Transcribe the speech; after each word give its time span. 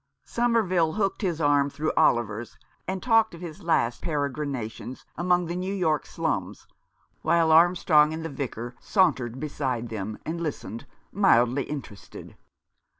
Somerville 0.25 0.93
hooked 0.93 1.21
his 1.21 1.39
arm 1.39 1.69
through 1.69 1.91
Oliver's, 1.95 2.57
and 2.87 3.03
talked 3.03 3.35
of 3.35 3.41
his 3.41 3.61
last 3.61 4.01
peregrinations 4.01 5.05
among 5.15 5.45
the 5.45 5.55
New 5.55 5.75
York 5.75 6.07
slums, 6.07 6.65
while 7.21 7.51
Armstrong 7.51 8.11
and 8.11 8.25
the 8.25 8.27
vicar 8.27 8.73
sauntered 8.79 9.39
beside 9.39 9.89
them 9.89 10.17
and 10.25 10.41
listened, 10.41 10.87
mildly 11.11 11.65
interested. 11.65 12.35